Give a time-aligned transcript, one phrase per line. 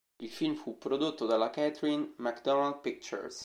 [0.17, 3.39] Il film fu prodotto dalla Katherine MacDonald Pictures.